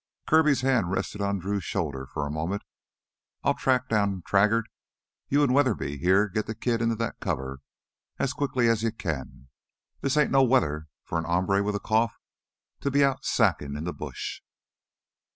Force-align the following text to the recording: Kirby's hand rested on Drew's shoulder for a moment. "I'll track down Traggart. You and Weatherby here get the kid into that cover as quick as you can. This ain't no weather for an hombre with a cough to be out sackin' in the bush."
Kirby's 0.25 0.61
hand 0.61 0.89
rested 0.89 1.21
on 1.21 1.37
Drew's 1.37 1.63
shoulder 1.63 2.07
for 2.07 2.25
a 2.25 2.31
moment. 2.31 2.63
"I'll 3.43 3.53
track 3.53 3.87
down 3.87 4.23
Traggart. 4.23 4.65
You 5.29 5.43
and 5.43 5.53
Weatherby 5.53 5.99
here 5.99 6.27
get 6.27 6.47
the 6.47 6.55
kid 6.55 6.81
into 6.81 6.95
that 6.95 7.19
cover 7.19 7.59
as 8.17 8.33
quick 8.33 8.57
as 8.57 8.81
you 8.81 8.91
can. 8.91 9.49
This 9.99 10.17
ain't 10.17 10.31
no 10.31 10.41
weather 10.41 10.87
for 11.03 11.19
an 11.19 11.25
hombre 11.25 11.61
with 11.61 11.75
a 11.75 11.79
cough 11.79 12.19
to 12.79 12.89
be 12.89 13.03
out 13.05 13.25
sackin' 13.25 13.77
in 13.77 13.83
the 13.83 13.93
bush." 13.93 14.41